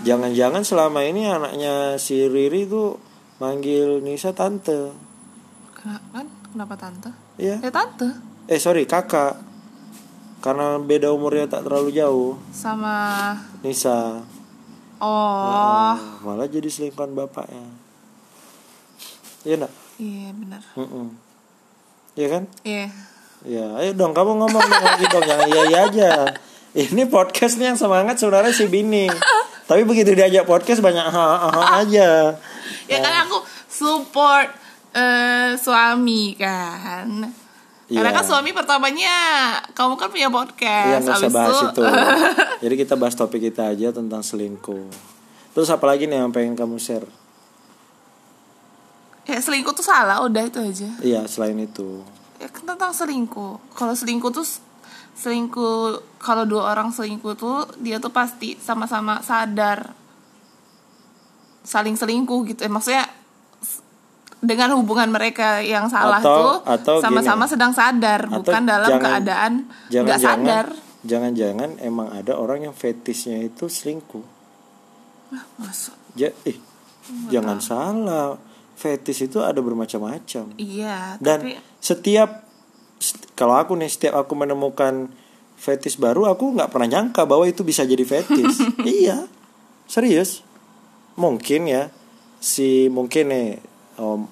Jangan-jangan 0.05 0.63
selama 0.63 1.01
ini 1.03 1.25
anaknya 1.25 1.97
si 1.97 2.29
Riri 2.29 2.69
tuh 2.69 3.01
manggil 3.41 4.05
Nisa 4.05 4.37
tante. 4.37 4.93
Kenapa 5.73 6.07
kan? 6.13 6.27
Kenapa 6.53 6.75
tante? 6.79 7.11
ya 7.41 7.59
Ya 7.59 7.73
tante? 7.73 8.13
Eh 8.47 8.61
sorry 8.61 8.85
kakak. 8.85 9.41
Karena 10.45 10.77
beda 10.77 11.09
umurnya 11.09 11.49
tak 11.49 11.65
terlalu 11.65 11.91
jauh. 11.97 12.37
Sama 12.53 13.33
Nisa. 13.65 14.21
Oh. 15.01 15.97
Ah, 15.97 15.99
malah 16.21 16.47
jadi 16.47 16.69
selingkuhan 16.69 17.17
bapaknya. 17.17 17.65
Iya 19.45 19.61
enggak 19.61 19.75
iya 20.01 20.29
benar. 20.33 20.63
Iya 22.17 22.27
kan? 22.29 22.43
Iya. 22.65 22.87
Ya 23.45 23.67
ayo 23.81 23.91
dong 23.93 24.17
kamu 24.17 24.41
ngomong 24.41 24.63
dong 24.63 24.85
lagi 24.85 25.05
dong. 25.09 25.25
Jangan 25.25 25.49
iya 25.49 25.63
iya 25.69 25.79
aja. 25.89 26.11
Ini 26.75 27.07
podcast 27.07 27.57
nih 27.57 27.73
yang 27.73 27.79
semangat 27.79 28.19
sebenarnya 28.19 28.51
si 28.51 28.67
Bini 28.67 29.07
tapi 29.65 29.83
begitu 29.83 30.13
diajak 30.13 30.45
podcast 30.45 30.81
banyak 30.81 31.03
ha 31.03 31.27
ha, 31.49 31.61
aja 31.81 32.37
ya 32.85 32.99
kan 32.99 33.15
aku 33.25 33.41
support 33.67 34.49
eh, 34.93 35.57
suami 35.57 36.37
kan 36.37 37.09
karena 37.85 38.11
Iya. 38.11 38.17
kan 38.17 38.25
suami 38.25 38.51
pertamanya 38.51 39.17
kamu 39.71 39.95
kan 39.95 40.09
punya 40.09 40.27
Iya 40.27 40.33
podcast 40.33 41.05
nggak 41.05 41.21
usah 41.21 41.31
bahas 41.31 41.59
itu. 41.69 41.83
Jadi 42.65 42.75
kita 42.81 42.95
bahas 42.97 43.13
topik 43.13 43.45
kita 43.45 43.69
aja 43.69 43.93
tentang 43.93 44.25
selingkuh. 44.25 44.89
Terus 45.53 45.69
apa 45.69 45.85
lagi 45.85 46.09
nih 46.09 46.17
yang 46.17 46.33
pengen 46.33 46.57
kamu 46.57 46.81
share? 46.81 47.05
ya 49.25 49.41
selingkuh 49.41 49.73
tuh 49.73 49.85
salah 49.85 50.21
udah 50.21 50.45
itu 50.45 50.61
aja 50.61 50.89
Iya 51.01 51.25
selain 51.25 51.57
itu. 51.57 52.05
ya 52.37 52.49
kan 52.49 52.65
tentang 52.67 52.93
selingkuh 52.93 53.57
kalau 53.73 53.97
selingkuh 53.97 54.29
tuh 54.29 54.45
selingkuh 55.15 55.79
kalau 56.19 56.43
dua 56.45 56.75
orang 56.75 56.91
selingkuh 56.91 57.35
tuh 57.35 57.71
dia 57.79 57.99
tuh 57.99 58.11
pasti 58.11 58.59
sama-sama 58.59 59.23
sadar 59.23 59.95
saling 61.65 61.97
selingkuh 61.97 62.45
gitu 62.45 62.61
eh, 62.61 62.73
maksudnya 62.73 63.07
dengan 64.45 64.77
hubungan 64.77 65.09
mereka 65.09 65.65
yang 65.65 65.89
salah 65.89 66.21
Atau- 66.21 66.37
tuh 66.37 66.55
atau 66.69 66.95
sama-sama 67.01 67.49
sedang 67.49 67.73
sadar 67.73 68.29
Atau 68.29 68.45
bukan 68.45 68.63
dalam 68.69 68.91
jangan- 68.91 69.05
keadaan 69.09 69.53
nggak 69.89 70.21
sadar 70.21 70.67
jangan-jangan 71.05 71.71
emang 71.81 72.13
ada 72.13 72.37
orang 72.37 72.65
yang 72.65 72.73
fetisnya 72.73 73.37
itu 73.45 73.69
selingkuh. 73.69 74.25
Masa? 75.61 75.93
Ja, 76.17 76.33
eh, 76.49 76.57
jangan 77.29 77.61
salah. 77.61 78.41
Fetis 78.73 79.21
itu 79.21 79.37
ada 79.45 79.61
bermacam-macam. 79.61 80.57
iya 80.57 81.21
Dan 81.21 81.45
tapi 81.45 81.61
setiap 81.77 82.44
kalau 83.35 83.59
aku 83.59 83.75
nih 83.75 83.91
setiap 83.91 84.15
aku 84.25 84.33
menemukan 84.39 85.11
fetis 85.59 85.97
baru 85.97 86.29
aku 86.29 86.55
nggak 86.55 86.71
pernah 86.71 86.89
nyangka 86.91 87.25
bahwa 87.25 87.49
itu 87.49 87.65
bisa 87.67 87.83
jadi 87.85 88.03
fetis. 88.05 88.61
iya. 88.85 89.27
Serius. 89.89 90.45
Mungkin 91.15 91.71
ya 91.71 91.93
si 92.41 92.89
mungkin 92.91 93.31
nih 93.31 93.49
om, 94.01 94.27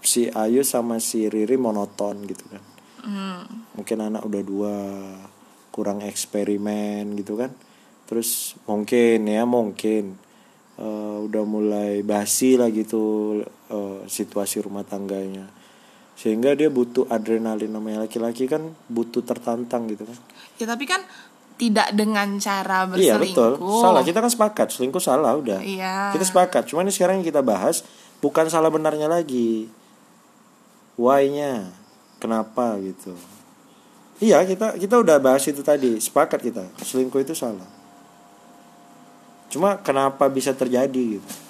si 0.00 0.30
Ayu 0.30 0.62
sama 0.62 0.98
si 1.02 1.26
Riri 1.30 1.58
monoton 1.60 2.24
gitu 2.26 2.44
kan. 2.48 2.62
hmm, 3.06 3.42
Mungkin 3.78 3.98
anak 4.02 4.22
udah 4.24 4.42
dua 4.42 4.74
kurang 5.70 6.00
eksperimen 6.02 7.14
gitu 7.18 7.36
kan. 7.36 7.52
Terus 8.06 8.54
mungkin 8.64 9.26
ya 9.26 9.42
mungkin 9.44 10.16
eh, 10.78 11.16
udah 11.26 11.44
mulai 11.44 12.00
basi 12.06 12.54
lah 12.56 12.70
gitu 12.70 13.38
eh, 13.70 13.98
situasi 14.06 14.62
rumah 14.64 14.86
tangganya 14.86 15.55
sehingga 16.16 16.56
dia 16.56 16.72
butuh 16.72 17.04
adrenalin 17.12 17.68
namanya. 17.68 18.08
Laki-laki 18.08 18.48
kan 18.48 18.72
butuh 18.88 19.20
tertantang 19.20 19.84
gitu 19.92 20.08
kan. 20.08 20.16
Ya 20.56 20.64
tapi 20.64 20.88
kan 20.88 21.04
tidak 21.60 21.92
dengan 21.92 22.40
cara 22.40 22.88
iya 22.96 23.20
berselingkuh. 23.20 23.60
betul. 23.60 23.80
Salah. 23.84 24.02
Kita 24.02 24.18
kan 24.24 24.32
sepakat. 24.32 24.66
Selingkuh 24.72 25.02
salah 25.04 25.36
udah. 25.36 25.60
Iya. 25.60 26.16
kita 26.16 26.24
sepakat. 26.24 26.72
Cuman 26.72 26.88
ini 26.88 26.92
sekarang 26.96 27.20
yang 27.20 27.28
kita 27.28 27.44
bahas 27.44 27.84
bukan 28.24 28.48
salah 28.48 28.72
benarnya 28.72 29.12
lagi. 29.12 29.68
Why-nya? 30.96 31.68
Kenapa 32.16 32.80
gitu? 32.80 33.12
Iya 34.16 34.40
kita 34.48 34.80
kita 34.80 34.96
udah 34.96 35.20
bahas 35.20 35.44
itu 35.44 35.60
tadi. 35.60 36.00
Sepakat 36.00 36.40
kita. 36.40 36.64
Selingkuh 36.80 37.20
itu 37.20 37.36
salah. 37.36 37.68
Cuma 39.52 39.76
kenapa 39.84 40.32
bisa 40.32 40.56
terjadi 40.56 41.20
gitu 41.20 41.45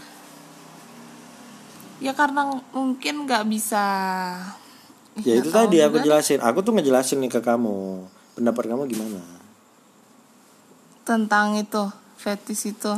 ya 2.06 2.12
karena 2.14 2.46
mungkin 2.70 3.26
nggak 3.26 3.44
bisa. 3.50 3.84
Ya 5.26 5.34
itu 5.42 5.50
tadi 5.50 5.82
aku 5.82 5.98
jelasin. 6.06 6.38
Aku 6.38 6.62
tuh 6.62 6.78
ngejelasin 6.78 7.18
nih 7.18 7.30
ke 7.32 7.40
kamu. 7.42 8.06
Pendapat 8.38 8.70
kamu 8.70 8.86
gimana? 8.86 9.18
Tentang 11.02 11.58
itu 11.58 11.82
fetis 12.14 12.62
itu. 12.70 12.94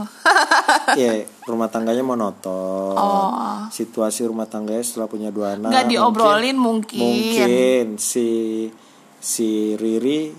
Ya 0.92 1.24
rumah 1.48 1.72
tangganya 1.72 2.04
monoton. 2.04 2.92
Oh. 2.92 3.64
situasi 3.68 4.24
rumah 4.24 4.48
tangganya 4.48 4.80
setelah 4.80 5.08
punya 5.12 5.28
dua 5.28 5.52
anak 5.52 5.68
nggak 5.68 5.88
diobrolin 5.92 6.56
mungkin, 6.56 7.04
mungkin 7.04 8.00
si 8.00 8.28
si 9.20 9.76
Riri 9.76 10.32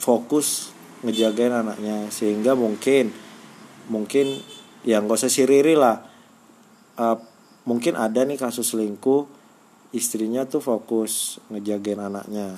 fokus 0.00 0.72
ngejagain 1.04 1.52
anaknya 1.52 2.08
sehingga 2.08 2.56
mungkin 2.56 3.12
mungkin 3.92 4.40
ya 4.88 5.04
nggak 5.04 5.20
usah 5.20 5.28
si 5.28 5.44
Riri 5.44 5.76
lah 5.76 6.13
Eh, 6.94 7.18
mungkin 7.66 7.98
ada 7.98 8.22
nih 8.22 8.38
kasus 8.38 8.70
selingkuh 8.70 9.26
istrinya 9.90 10.46
tuh 10.46 10.62
fokus 10.62 11.42
ngejagain 11.50 12.02
anaknya 12.02 12.54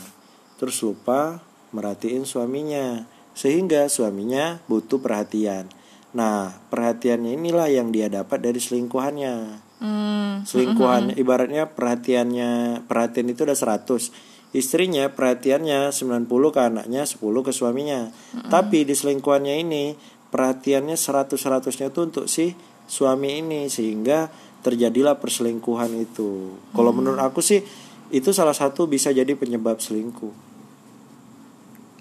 terus 0.57 0.81
lupa 0.81 1.41
merhatiin 1.73 2.25
suaminya 2.25 3.05
sehingga 3.37 3.89
suaminya 3.93 4.65
butuh 4.65 5.01
perhatian. 5.01 5.69
Nah 6.17 6.57
perhatiannya 6.73 7.37
inilah 7.37 7.69
yang 7.69 7.93
dia 7.93 8.09
dapat 8.09 8.41
dari 8.41 8.57
selingkuhannya. 8.57 9.61
Hmm, 9.77 10.49
selingkuhan 10.49 11.13
ibaratnya 11.21 11.69
perhatiannya 11.69 12.85
perhatian 12.89 13.29
itu 13.29 13.45
udah 13.45 13.57
100 13.57 14.57
istrinya 14.57 15.13
perhatiannya 15.13 15.93
90 15.93 16.29
ke 16.57 16.61
anaknya 16.61 17.05
10 17.05 17.21
ke 17.21 17.53
suaminya. 17.53 18.09
Tapi 18.49 18.89
di 18.89 18.97
selingkuhannya 18.97 19.55
ini 19.61 19.93
perhatiannya 20.33 20.97
100 20.97 21.37
100 21.37 21.81
nya 21.85 21.89
tuh 21.93 22.09
untuk 22.09 22.25
si 22.33 22.57
suami 22.87 23.43
ini 23.43 23.67
sehingga 23.67 24.31
terjadilah 24.63 25.19
perselingkuhan 25.19 25.95
itu. 25.95 26.59
Kalau 26.75 26.91
menurut 26.91 27.23
aku 27.23 27.39
sih 27.39 27.63
itu 28.11 28.31
salah 28.31 28.55
satu 28.55 28.87
bisa 28.87 29.11
jadi 29.15 29.31
penyebab 29.35 29.79
selingkuh. 29.79 30.35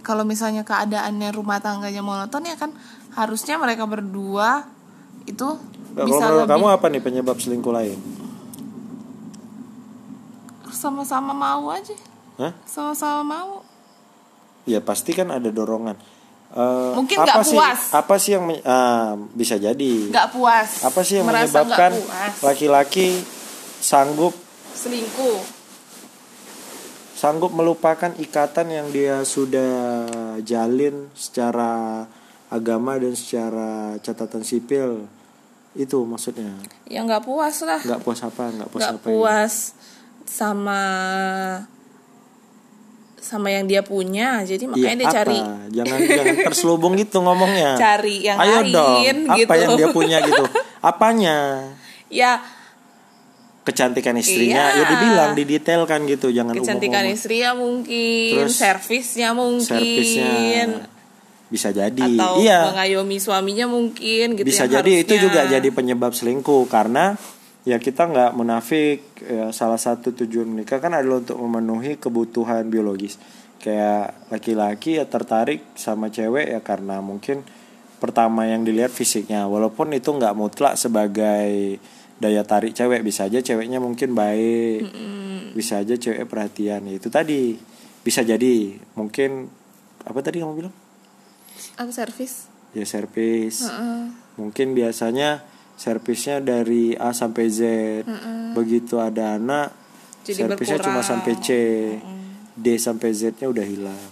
Kalau 0.06 0.22
misalnya 0.22 0.62
keadaannya 0.62 1.34
rumah 1.34 1.58
tangganya 1.62 2.06
monoton 2.06 2.46
ya 2.46 2.58
kan 2.58 2.74
harusnya 3.18 3.58
mereka 3.58 3.90
berdua 3.90 4.70
itu 5.26 5.58
Nah, 5.96 6.04
bisa 6.04 6.28
kalau 6.28 6.44
lebih 6.44 6.52
kamu 6.52 6.66
apa 6.76 6.86
nih 6.92 7.02
penyebab 7.02 7.38
selingkuh 7.40 7.72
lain? 7.72 7.96
Sama-sama 10.76 11.32
mau 11.32 11.72
aja. 11.72 11.96
Hah? 12.36 12.52
sama-sama 12.68 13.24
mau. 13.24 13.64
Ya 14.68 14.84
pasti 14.84 15.16
kan 15.16 15.32
ada 15.32 15.48
dorongan 15.48 15.96
Eh, 16.56 16.92
Mungkin 16.96 17.18
apa 17.20 17.42
nggak 17.42 17.46
sih? 17.50 17.58
puas. 17.58 17.80
apa 17.92 18.16
sih 18.22 18.32
yang 18.38 18.46
ah, 18.64 19.18
bisa 19.34 19.58
jadi? 19.58 19.94
Nggak 20.14 20.30
puas. 20.32 20.86
Apa 20.86 21.02
sih 21.02 21.20
yang 21.20 21.28
Merasa 21.28 21.52
menyebabkan 21.52 21.92
laki-laki 22.46 23.20
sanggup 23.82 24.32
selingkuh. 24.76 25.42
sanggup 27.16 27.52
melupakan 27.56 28.12
ikatan 28.20 28.68
yang 28.72 28.88
dia 28.92 29.24
sudah 29.24 30.06
jalin 30.44 31.12
secara 31.16 32.04
agama 32.48 32.96
dan 33.02 33.18
secara 33.18 34.00
catatan 34.00 34.46
sipil? 34.46 35.10
Itu 35.76 36.08
maksudnya. 36.08 36.56
Ya 36.88 37.04
nggak 37.04 37.28
puas 37.28 37.60
lah. 37.68 37.84
Nggak 37.84 38.00
puas 38.00 38.20
apa? 38.24 38.44
Nggak 38.48 38.70
puas 38.72 38.80
nggak 38.80 38.96
apa 38.96 39.08
ya? 39.08 39.12
puas 39.12 39.54
sama 40.24 40.82
sama 43.26 43.50
yang 43.50 43.66
dia 43.66 43.82
punya 43.82 44.42
jadi 44.42 44.62
Iya, 44.62 44.70
makanya 44.70 44.96
dia 44.96 45.04
apa? 45.04 45.16
cari 45.18 45.40
jangan 45.74 45.98
jangan 46.00 46.36
terselubung 46.48 46.94
gitu 46.94 47.18
ngomongnya 47.20 47.74
Cari 47.76 48.16
yang 48.22 48.38
ayo 48.38 48.62
lain, 48.62 48.70
dong 48.70 49.02
apa 49.26 49.36
gitu. 49.42 49.54
yang 49.58 49.72
dia 49.76 49.88
punya 49.90 50.18
gitu 50.22 50.44
apanya 50.80 51.38
ya 52.08 52.38
kecantikan 53.62 54.14
istrinya 54.14 54.70
Iya. 54.70 54.78
ya 54.78 54.84
dibilang 54.88 55.32
didetailkan 55.34 56.00
gitu 56.06 56.30
jangan 56.30 56.54
kecantikan 56.54 57.02
umum-umum. 57.02 57.18
istri 57.18 57.42
ya 57.42 57.52
mungkin 57.52 58.34
Terus 58.40 58.54
servisnya 58.56 59.30
mungkin 59.34 59.66
servisnya 59.66 60.86
bisa 61.46 61.70
jadi 61.70 61.98
atau 62.12 62.38
iya 62.38 62.70
mengayomi 62.70 63.18
suaminya 63.18 63.66
mungkin 63.66 64.34
gitu 64.34 64.46
bisa 64.46 64.66
jadi 64.66 64.86
itu 65.00 65.10
harusnya. 65.10 65.24
juga 65.24 65.42
jadi 65.48 65.66
penyebab 65.68 66.12
selingkuh 66.12 66.66
karena 66.66 67.18
ya 67.66 67.82
kita 67.82 68.08
nggak 68.08 68.32
munafik 68.38 69.02
ya, 69.26 69.50
salah 69.52 69.82
satu 69.82 70.14
tujuan 70.14 70.46
menikah 70.46 70.78
kan 70.78 70.94
adalah 70.94 71.22
untuk 71.26 71.42
memenuhi 71.42 71.98
kebutuhan 71.98 72.70
biologis. 72.70 73.18
Kayak 73.60 74.30
laki-laki 74.30 75.02
ya 75.02 75.10
tertarik 75.10 75.66
sama 75.74 76.14
cewek 76.14 76.54
ya 76.54 76.62
karena 76.62 77.02
mungkin 77.02 77.42
pertama 77.98 78.46
yang 78.46 78.62
dilihat 78.62 78.94
fisiknya. 78.94 79.50
Walaupun 79.50 79.92
itu 79.98 80.14
nggak 80.14 80.38
mutlak 80.38 80.78
sebagai 80.78 81.82
daya 82.16 82.48
tarik 82.48 82.72
cewek 82.72 83.04
bisa 83.04 83.28
aja 83.28 83.44
ceweknya 83.44 83.84
mungkin 83.84 84.16
baik 84.16 84.88
bisa 85.58 85.82
aja 85.82 85.98
cewek 85.98 86.30
perhatian. 86.30 86.86
Ya, 86.86 86.94
itu 87.02 87.10
tadi 87.10 87.58
bisa 88.06 88.22
jadi. 88.22 88.78
Mungkin 88.94 89.50
apa 90.06 90.20
tadi 90.22 90.40
kamu 90.40 90.54
bilang? 90.54 90.76
Apa 91.82 91.90
servis? 91.90 92.56
ya 92.76 92.84
servis 92.84 93.64
Heeh. 93.64 94.12
mungkin 94.36 94.76
biasanya 94.76 95.42
servisnya 95.76 96.40
dari 96.40 96.96
A 96.96 97.12
sampai 97.12 97.46
Z 97.48 97.62
begitu 98.52 98.98
ada 98.98 99.36
anak 99.36 99.76
Jadi 100.24 100.42
servisnya 100.42 100.80
cuma 100.82 101.02
sampai 101.02 101.34
C 101.38 101.50
D 102.56 102.66
sampai 102.76 103.12
Z 103.12 103.38
nya 103.38 103.48
udah 103.48 103.64
hilang 103.64 104.12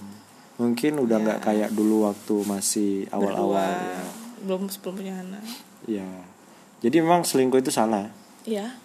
mungkin 0.54 1.00
udah 1.00 1.18
nggak 1.18 1.40
kayak 1.42 1.70
dulu 1.72 2.06
waktu 2.06 2.36
masih 2.46 2.92
awal-awal 3.10 3.64
ya 3.64 4.04
Belum 4.44 4.68
belum 4.68 4.94
punya 4.94 5.16
anak. 5.18 5.44
ya 5.86 6.06
jadi 6.80 7.00
memang 7.00 7.24
selingkuh 7.24 7.58
itu 7.58 7.72
salah 7.72 8.12
Iya. 8.44 8.76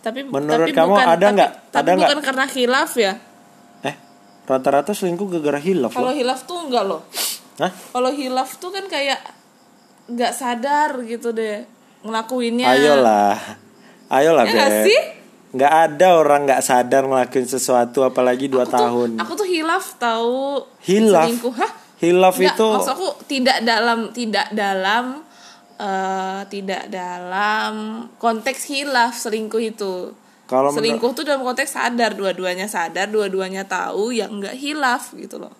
Tapi 0.00 0.24
Menurut 0.24 0.72
tapi 0.72 0.72
kamu 0.72 0.96
bukan, 0.96 1.08
ada 1.12 1.26
nggak? 1.28 1.50
Ada 1.76 1.90
nggak? 1.92 2.08
bukan 2.08 2.20
karena 2.24 2.44
hilaf 2.48 2.92
ya. 2.96 3.12
eh 3.84 3.94
rata-rata 4.48 4.96
selingkuh 4.96 5.28
gara-gara 5.28 5.60
hilaf 5.60 5.92
Kalau 5.92 6.08
hilaf 6.16 6.48
tuh 6.48 6.56
enggak 6.64 6.84
loh. 6.88 7.04
Hah? 7.60 7.68
Kalau 7.68 8.08
hilaf 8.08 8.56
tuh 8.56 8.72
kan 8.72 8.88
kayak 8.88 9.20
nggak 10.10 10.32
sadar 10.32 10.90
gitu 11.02 11.30
deh 11.30 11.62
ngelakuinnya. 12.00 12.66
ayolah 12.66 13.38
ayolah 14.08 14.44
Ya 14.44 14.66
Beb. 14.66 14.86
sih? 14.86 15.00
nggak 15.50 15.72
ada 15.88 16.08
orang 16.16 16.40
nggak 16.44 16.62
sadar 16.62 17.02
ngelakuin 17.04 17.42
sesuatu 17.44 18.02
apalagi 18.02 18.46
dua 18.46 18.62
Aku 18.62 18.70
tuh- 18.70 18.78
tahun 18.78 19.10
aku 19.16 19.32
tuh 19.36 19.48
hilaf 19.48 19.86
tahu. 19.96 20.62
Hilaf? 20.80 21.26
Hah? 21.52 21.72
hilaf 21.98 22.36
itu 22.38 22.66
maksud 22.70 22.92
aku 22.92 23.08
tidak 23.26 23.60
dalam 23.60 24.08
tidak 24.10 24.46
dalam 24.50 25.20
eh, 25.76 26.40
tidak 26.46 26.88
dalam 26.88 27.72
konteks 28.16 28.66
hilaf 28.66 29.12
selingkuh 29.14 29.60
itu. 29.60 29.94
Kalau 30.44 30.70
selingkuh 30.70 31.12
tuh 31.12 31.22
dalam 31.22 31.40
konteks 31.40 31.72
sadar 31.72 32.12
dua-duanya 32.12 32.66
sadar 32.66 33.06
dua-duanya 33.06 33.62
tahu 33.64 34.10
yang 34.10 34.34
nggak 34.34 34.54
hilaf 34.54 35.14
gitu 35.14 35.38
loh. 35.38 35.54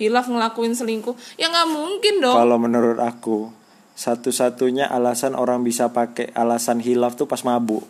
Hilaf 0.00 0.24
ngelakuin 0.24 0.72
selingkuh 0.72 1.12
ya 1.36 1.46
nggak 1.46 1.68
mungkin 1.68 2.14
dong. 2.18 2.32
Kalau 2.34 2.56
menurut 2.56 2.96
aku 2.96 3.52
satu-satunya 3.94 4.88
alasan 4.88 5.34
orang 5.34 5.60
bisa 5.60 5.88
pakai 5.88 6.32
alasan 6.32 6.80
hilaf 6.80 7.14
tuh 7.14 7.24
pas 7.24 7.40
mabuk. 7.40 7.84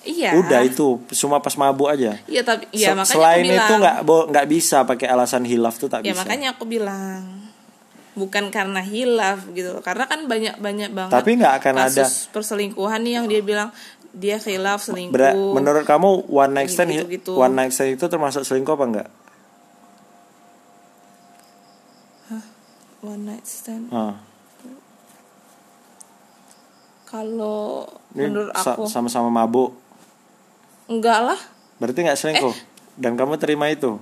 iya. 0.00 0.32
Udah 0.32 0.64
itu 0.64 0.96
cuma 1.14 1.36
pas 1.38 1.52
mabuk 1.52 1.86
aja. 1.86 2.16
Iya 2.24 2.40
tapi 2.42 2.64
ya 2.72 2.90
Se- 2.90 2.96
makanya 2.96 3.12
Selain 3.12 3.36
aku 3.36 3.44
bilang. 3.44 3.60
itu 3.60 3.74
nggak 3.76 3.96
nggak 4.30 4.46
bisa 4.48 4.78
pakai 4.82 5.06
alasan 5.06 5.44
hilaf 5.44 5.76
tuh 5.76 5.86
tak 5.86 6.00
Ya 6.00 6.10
bisa. 6.10 6.24
makanya 6.24 6.48
aku 6.50 6.64
bilang 6.64 7.44
bukan 8.14 8.48
karena 8.48 8.80
hilaf 8.80 9.46
gitu 9.48 9.78
karena 9.78 10.02
kan 10.04 10.24
banyak 10.24 10.56
banyak 10.56 10.90
banget 10.90 11.12
Tapi 11.12 11.30
nggak 11.36 11.54
akan 11.56 11.74
ada- 11.76 12.02
kasus 12.02 12.26
perselingkuhan 12.28 12.98
nih 12.98 13.12
yang 13.14 13.26
dia 13.26 13.38
bilang 13.40 13.68
dia 14.10 14.40
hilaf 14.40 14.80
selingkuh 14.80 15.12
Ber- 15.12 15.36
menurut 15.52 15.84
kamu 15.84 16.26
one 16.26 16.52
night 16.52 16.66
stand 16.68 16.90
Gitu-gitu. 16.90 17.36
one 17.36 17.52
night 17.52 17.70
stand 17.70 17.92
itu 17.92 18.04
termasuk 18.04 18.42
selingkuh 18.42 18.74
apa 18.74 18.84
enggak? 18.86 19.08
One 23.00 23.22
night 23.24 23.46
stand. 23.46 23.88
Ah, 23.90 24.18
kalau 27.08 27.88
menurut 28.12 28.52
sa- 28.52 28.76
aku 28.76 28.84
sama-sama 28.84 29.32
mabuk. 29.32 29.72
enggak 30.88 31.20
lah. 31.20 31.40
Berarti 31.76 32.00
nggak 32.00 32.18
selingkuh. 32.18 32.56
Dan 32.96 33.14
kamu 33.14 33.36
terima 33.36 33.68
itu. 33.68 34.00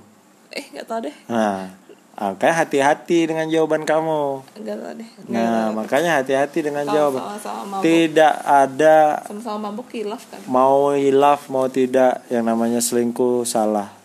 eh 0.49 0.63
enggak 0.71 0.87
tahu 0.87 0.99
deh. 1.05 1.15
Nah, 1.27 1.69
ah, 2.15 2.31
makanya 2.33 2.55
hati-hati 2.63 3.27
dengan 3.27 3.45
jawaban 3.45 3.83
kamu. 3.83 4.41
enggak 4.55 4.75
tahu 4.79 4.93
deh. 4.97 5.09
Nah, 5.27 5.75
makanya 5.75 6.11
hati-hati 6.17 6.59
dengan 6.63 6.87
jawaban. 6.87 7.21
sama-sama 7.21 7.63
mabuk. 7.77 7.83
Tidak 7.83 8.33
ada 8.43 8.97
sama-sama 9.27 9.57
mabuk 9.69 9.87
hilaf 9.91 10.23
kan? 10.27 10.39
Mau 10.47 10.95
hilaf 10.95 11.51
mau 11.51 11.67
tidak 11.67 12.23
yang 12.27 12.43
namanya 12.43 12.79
selingkuh 12.79 13.43
salah 13.43 13.96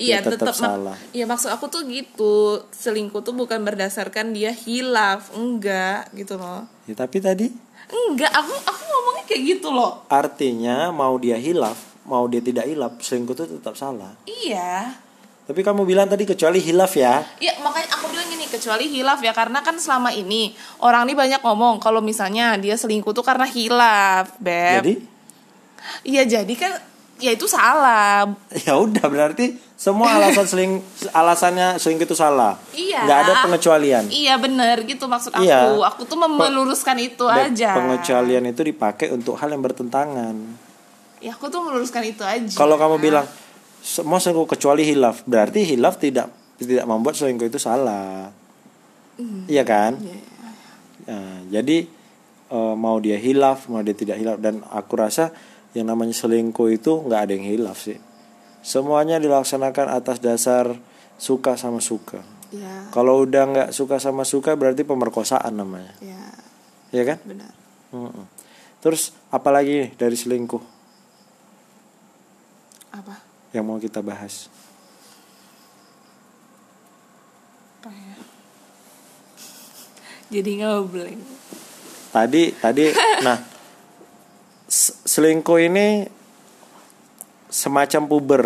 Iya 0.00 0.24
Ya, 0.24 0.32
tetap 0.32 0.56
salah. 0.56 0.96
Iya 1.12 1.28
maksud 1.28 1.52
aku 1.52 1.68
tuh 1.68 1.84
gitu. 1.84 2.64
Selingkuh 2.72 3.20
tuh 3.20 3.36
bukan 3.36 3.60
berdasarkan 3.60 4.32
dia 4.32 4.56
hilaf. 4.56 5.28
Enggak 5.36 6.08
gitu 6.16 6.40
loh. 6.40 6.64
Ya, 6.88 6.96
tapi 6.96 7.20
tadi? 7.20 7.52
Enggak 7.92 8.32
aku 8.32 8.54
aku 8.64 8.82
ngomongnya 8.88 9.24
kayak 9.28 9.42
gitu 9.44 9.68
loh. 9.68 10.08
Artinya 10.08 10.88
mau 10.88 11.20
dia 11.20 11.36
hilaf 11.36 11.90
mau 12.10 12.26
dia 12.26 12.42
tidak 12.42 12.66
hilaf 12.66 12.98
selingkuh 12.98 13.38
itu 13.38 13.44
tetap 13.46 13.78
salah. 13.78 14.16
Iya. 14.26 14.98
Tapi 15.46 15.66
kamu 15.66 15.82
bilang 15.82 16.06
tadi 16.06 16.26
kecuali 16.26 16.62
hilaf 16.62 16.94
ya. 16.94 17.22
Iya 17.42 17.58
makanya 17.62 17.98
aku 17.98 18.06
bilang 18.10 18.26
gini 18.30 18.46
kecuali 18.50 18.86
hilaf 18.90 19.22
ya. 19.22 19.34
Karena 19.34 19.62
kan 19.62 19.78
selama 19.78 20.10
ini 20.14 20.54
orang 20.82 21.06
ini 21.06 21.14
banyak 21.14 21.40
ngomong 21.42 21.82
kalau 21.82 22.02
misalnya 22.02 22.58
dia 22.58 22.78
selingkuh 22.78 23.14
tuh 23.14 23.26
karena 23.26 23.46
hilaf 23.46 24.38
beb. 24.42 24.82
jadi? 24.82 24.94
Iya 26.06 26.22
jadi 26.26 26.54
kan 26.54 26.72
ya 27.20 27.30
itu 27.30 27.44
salah. 27.44 28.24
ya 28.58 28.74
udah 28.74 29.06
berarti 29.06 29.54
semua 29.72 30.12
alasan 30.12 30.44
seling 30.44 30.72
alasannya 31.10 31.76
selingkuh 31.76 32.04
itu 32.04 32.12
salah 32.14 32.56
Iya. 32.70 33.00
nggak 33.00 33.18
ada 33.18 33.32
pengecualian 33.44 34.04
Iya 34.06 34.36
bener 34.36 34.82
gitu 34.82 35.04
maksud 35.04 35.32
aku. 35.32 35.40
Iya. 35.40 35.72
Aku 35.86 36.04
tuh 36.04 36.16
meluruskan 36.16 36.96
itu 36.96 37.24
Dan 37.24 37.52
aja. 37.52 37.76
pengecualian 37.76 38.44
itu 38.46 38.60
dipakai 38.62 39.08
untuk 39.08 39.36
hal 39.36 39.48
yang 39.48 39.60
bertentangan 39.60 40.36
Ya 41.18 41.32
aku 41.32 41.46
tuh 41.46 41.60
meluruskan 41.60 42.00
itu 42.02 42.20
aja. 42.20 42.52
kalau 42.54 42.74
kamu 42.74 42.96
bilang 42.98 43.28
semua 43.78 44.16
selingkuh 44.16 44.44
kecuali 44.46 44.82
hilaf 44.82 45.24
berarti 45.24 45.64
hilaf 45.66 45.96
tidak 45.96 46.28
tidak 46.56 46.84
membuat 46.84 47.14
selingkuh 47.14 47.46
itu 47.46 47.56
salah 47.56 48.28
iya 49.46 49.62
kan 49.62 49.96
iya. 49.96 50.16
Nah, 51.02 51.40
jadi 51.50 51.88
eh, 52.46 52.74
mau 52.76 52.96
dia 52.98 53.16
hilaf 53.16 53.66
mau 53.66 53.80
dia 53.80 53.92
tidak 53.92 54.16
hilaf 54.16 54.36
dan 54.38 54.60
aku 54.62 54.94
rasa 54.94 55.32
yang 55.72 55.86
namanya 55.86 56.12
selingkuh 56.12 56.68
itu 56.70 56.92
nggak 57.00 57.20
ada 57.20 57.32
yang 57.32 57.46
hilaf 57.46 57.78
sih 57.80 57.98
semuanya 58.60 59.16
dilaksanakan 59.16 59.86
atas 59.92 60.18
dasar 60.18 60.74
suka 61.16 61.54
sama 61.54 61.78
suka 61.78 62.20
Iya. 62.50 62.90
kalau 62.90 63.22
udah 63.22 63.42
nggak 63.46 63.68
suka 63.70 64.02
sama 64.02 64.26
suka 64.26 64.58
berarti 64.58 64.82
pemerkosaan 64.82 65.54
namanya 65.54 65.94
Iya 66.02 66.26
ya 66.90 67.02
kan 67.06 67.18
benar. 67.22 67.54
Mm-mm. 67.94 68.26
terus 68.82 69.14
apalagi 69.30 69.94
dari 69.94 70.18
selingkuh 70.18 70.58
Apa? 72.90 73.22
yang 73.54 73.62
mau 73.62 73.78
kita 73.78 74.02
bahas 74.02 74.50
Apa 77.78 77.90
ya? 77.90 78.14
Jadi 80.30 80.50
ngeblank. 80.58 81.20
tadi 82.10 82.42
tadi 82.52 82.84
nah 83.22 83.38
selingkuh 85.10 85.58
ini 85.58 86.06
semacam 87.50 88.02
puber 88.06 88.42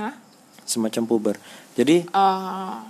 Hah? 0.00 0.16
semacam 0.64 1.02
puber 1.04 1.36
jadi 1.76 2.08
Oh. 2.16 2.80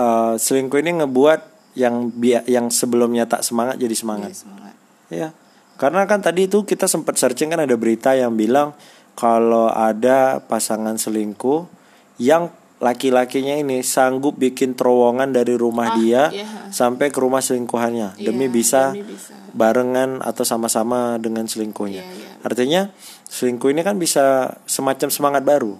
eh, 0.00 0.34
selingkuh 0.40 0.80
ini 0.80 1.04
ngebuat 1.04 1.40
yang 1.76 2.08
bia 2.08 2.40
yang 2.48 2.72
sebelumnya 2.72 3.28
tak 3.28 3.44
semangat 3.44 3.76
jadi 3.76 3.92
semangat 3.92 4.32
Jadi 4.32 4.40
semangat. 4.40 4.74
ya 5.12 5.28
karena 5.76 6.08
kan 6.08 6.24
tadi 6.24 6.48
itu 6.48 6.64
kita 6.64 6.88
sempat 6.88 7.20
searching 7.20 7.52
kan 7.52 7.60
ada 7.60 7.76
berita 7.76 8.16
yang 8.16 8.36
bilang 8.36 8.72
kalau 9.12 9.68
ada 9.68 10.40
pasangan 10.40 10.96
selingkuh 10.96 11.68
yang 12.16 12.48
laki-lakinya 12.82 13.54
ini 13.54 13.86
sanggup 13.86 14.34
bikin 14.34 14.74
terowongan 14.74 15.30
dari 15.30 15.54
rumah 15.54 15.94
Ah, 15.94 15.96
dia 15.96 16.22
iya. 16.34 16.66
sampai 16.74 17.14
ke 17.14 17.22
rumah 17.22 17.38
selingkuhannya 17.38 18.18
demi 18.18 18.50
Iya, 18.50 18.52
bisa 18.52 18.82
demi 18.90 19.06
bisa. 19.06 19.32
barengan 19.54 20.18
atau 20.18 20.42
sama-sama 20.42 21.14
dengan 21.22 21.46
selingkuhnya. 21.46 22.02
Iya, 22.02 22.10
iya. 22.18 22.30
Artinya 22.42 22.82
selingkuh 23.30 23.70
ini 23.70 23.86
kan 23.86 24.02
bisa 24.02 24.58
semacam 24.66 25.08
semangat 25.14 25.46
baru. 25.46 25.78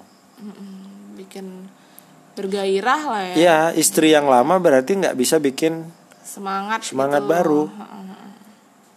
Bikin 1.18 1.66
bergairah 2.32 3.02
lah 3.02 3.22
ya. 3.28 3.34
Iya, 3.34 3.58
istri 3.74 4.14
yang 4.14 4.30
lama 4.30 4.62
berarti 4.62 4.94
nggak 4.96 5.18
bisa 5.18 5.42
bikin 5.42 5.90
Semangat. 6.22 6.86
Semangat 6.86 7.26
gitu. 7.26 7.32
baru. 7.34 7.62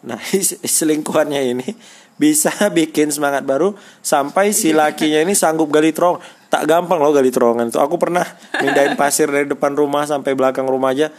Nah, 0.05 0.21
selingkuhannya 0.61 1.41
ini 1.57 1.67
bisa 2.15 2.53
bikin 2.77 3.11
semangat 3.11 3.43
baru 3.43 3.75
sampai 3.99 4.53
si 4.55 4.71
lakinya 4.71 5.19
ini 5.19 5.33
sanggup 5.35 5.67
gali 5.67 5.91
terowongan. 5.91 6.21
Tak 6.55 6.63
gampang 6.65 7.03
loh 7.03 7.11
gali 7.11 7.27
terowongan 7.27 7.67
itu. 7.67 7.79
Aku 7.83 7.99
pernah 7.99 8.23
mindahin 8.55 8.95
pasir 9.01 9.27
dari 9.27 9.43
depan 9.43 9.75
rumah 9.75 10.07
sampai 10.07 10.31
belakang 10.31 10.63
rumah 10.63 10.95
aja. 10.95 11.11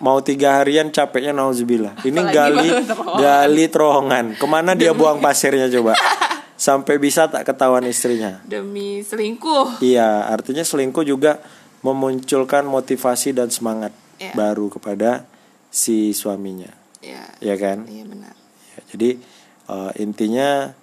Mau 0.00 0.20
tiga 0.24 0.56
harian 0.56 0.88
capeknya 0.88 1.36
nauzubillah. 1.36 2.00
Ini 2.00 2.16
Apalagi 2.16 2.32
gali 2.32 2.68
terowongan. 2.88 3.20
gali 3.20 3.64
terowongan. 3.68 4.24
Ke 4.40 4.46
mana 4.48 4.72
dia 4.72 4.96
buang 4.96 5.20
pasirnya 5.20 5.68
coba? 5.68 5.92
Sampai 6.56 6.96
bisa 6.96 7.28
tak 7.28 7.44
ketahuan 7.44 7.84
istrinya. 7.84 8.40
Demi 8.44 9.00
selingkuh. 9.00 9.80
Iya, 9.80 10.28
artinya 10.28 10.60
selingkuh 10.60 11.04
juga 11.04 11.40
memunculkan 11.80 12.64
motivasi 12.64 13.32
dan 13.32 13.48
semangat 13.48 13.92
Iya. 14.20 14.36
baru 14.36 14.68
kepada 14.68 15.24
si 15.72 16.12
suaminya. 16.12 16.68
Ya. 17.00 17.24
Ya 17.40 17.56
kan? 17.56 17.88
Iya 17.88 18.04
benar. 18.04 18.36
Ya, 18.76 18.80
jadi 18.92 19.10
eh, 19.64 19.92
intinya 19.96 20.76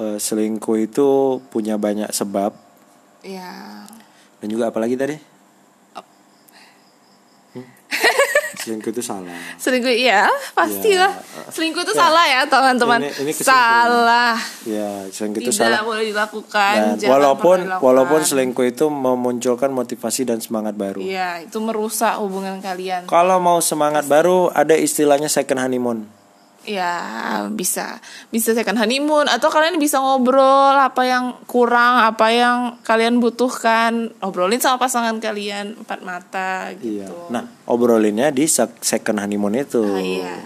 eh, 0.00 0.16
selingkuh 0.16 0.76
itu 0.80 1.08
punya 1.52 1.76
banyak 1.76 2.08
sebab 2.08 2.56
Ya. 3.26 3.84
dan 4.38 4.46
juga 4.46 4.70
apalagi 4.70 4.94
tadi? 4.94 5.16
selingkuh 8.58 8.90
itu 8.92 9.00
salah. 9.00 9.32
Selingkuh 9.62 9.88
iya 9.88 10.28
pastilah. 10.52 11.08
Selingkuh 11.48 11.82
itu 11.88 11.94
salah 11.96 12.24
ya 12.28 12.44
teman-teman. 12.44 13.00
Ini- 13.00 13.16
ini 13.24 13.32
kesimpulan. 13.32 13.56
salah. 13.56 14.36
Ya 14.68 14.90
selingkuh 15.08 15.40
itu 15.40 15.50
tidak 15.54 15.80
salah. 15.80 15.88
boleh 15.88 16.04
dilakukan. 16.12 16.76
Dan 17.00 17.08
walaupun 17.08 17.58
dilakukan. 17.64 17.84
walaupun 17.86 18.20
selingkuh 18.20 18.66
itu 18.68 18.86
memunculkan 18.92 19.70
motivasi 19.72 20.28
dan 20.28 20.44
semangat 20.44 20.76
baru. 20.76 21.00
Iya 21.00 21.48
itu 21.48 21.56
merusak 21.64 22.20
hubungan 22.20 22.60
kalian. 22.60 23.08
Kalau 23.08 23.40
mau 23.40 23.62
semangat 23.64 24.04
baru 24.04 24.52
ada 24.52 24.76
istilahnya 24.76 25.32
second 25.32 25.64
honeymoon 25.64 26.17
ya 26.68 26.92
bisa 27.48 27.96
bisa 28.28 28.52
second 28.52 28.76
honeymoon 28.76 29.24
atau 29.24 29.48
kalian 29.48 29.80
bisa 29.80 29.96
ngobrol 29.96 30.44
apa 30.70 31.00
yang 31.02 31.24
kurang 31.44 32.04
apa 32.04 32.28
yang 32.28 32.58
kalian 32.82 33.16
butuhkan 33.18 34.12
obrolin 34.20 34.60
sama 34.60 34.76
pasangan 34.76 35.16
kalian 35.16 35.74
empat 35.78 36.00
mata 36.02 36.68
Iya. 36.70 37.08
gitu 37.08 37.32
Nah, 37.32 37.44
obrolinnya 37.64 38.28
di 38.28 38.44
sec- 38.44 38.80
second 38.80 39.16
honeymoon 39.18 39.56
itu. 39.56 39.80
iya. 39.96 40.36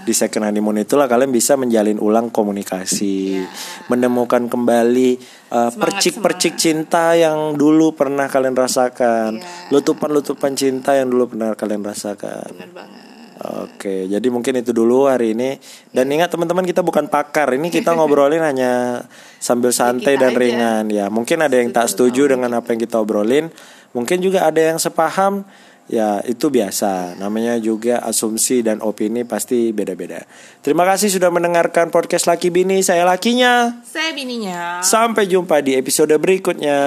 Di 0.00 0.10
second 0.10 0.40
honeymoon 0.42 0.80
itulah 0.80 1.04
kalian 1.04 1.28
bisa 1.28 1.54
menjalin 1.54 1.96
ulang 1.96 2.28
komunikasi, 2.28 3.38
Iya. 3.38 3.48
menemukan 3.86 4.48
kembali 4.48 5.20
uh, 5.46 5.68
Semangat, 5.68 5.76
percik-percik 5.78 6.54
cinta 6.56 7.12
yang 7.12 7.54
dulu 7.54 7.92
pernah 7.92 8.24
kalian 8.26 8.56
rasakan, 8.56 9.36
Iya. 9.36 9.68
lutupan-lutupan 9.70 10.52
cinta 10.54 10.92
yang 10.92 11.06
dulu 11.06 11.30
pernah 11.30 11.52
kalian 11.52 11.84
rasakan. 11.84 12.50
bener 12.50 12.72
banget 12.72 13.04
Oke, 13.38 14.10
jadi 14.10 14.26
mungkin 14.34 14.58
itu 14.58 14.74
dulu 14.74 15.06
hari 15.06 15.30
ini. 15.30 15.62
Dan 15.94 16.10
ingat 16.10 16.34
teman-teman 16.34 16.66
kita 16.66 16.82
bukan 16.82 17.06
pakar. 17.06 17.54
Ini 17.54 17.70
kita 17.70 17.94
ngobrolin 17.94 18.42
hanya 18.42 19.06
sambil 19.38 19.70
santai 19.70 20.18
dan 20.18 20.34
aja. 20.34 20.40
ringan. 20.42 20.84
Ya, 20.90 21.06
mungkin 21.06 21.38
ada 21.46 21.54
yang 21.54 21.70
tak 21.70 21.86
setuju 21.86 22.34
dengan 22.34 22.50
apa 22.58 22.74
yang 22.74 22.82
kita 22.82 22.98
obrolin. 22.98 23.46
Mungkin 23.94 24.18
juga 24.18 24.42
ada 24.42 24.58
yang 24.58 24.82
sepaham. 24.82 25.46
Ya, 25.88 26.20
itu 26.26 26.50
biasa. 26.50 27.16
Namanya 27.16 27.56
juga 27.62 28.02
asumsi 28.02 28.60
dan 28.60 28.82
opini 28.82 29.22
pasti 29.22 29.70
beda-beda. 29.70 30.26
Terima 30.60 30.82
kasih 30.84 31.08
sudah 31.08 31.30
mendengarkan 31.30 31.94
podcast 31.94 32.26
Laki 32.26 32.50
Bini. 32.50 32.82
Saya 32.82 33.06
lakinya. 33.08 33.80
saya 33.86 34.12
bininya 34.12 34.84
Sampai 34.84 35.30
jumpa 35.30 35.62
di 35.62 35.78
episode 35.78 36.12
berikutnya. 36.18 36.78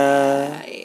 Bye. 0.51 0.81